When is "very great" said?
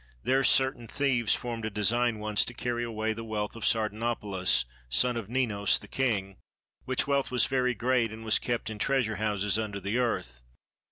7.45-8.11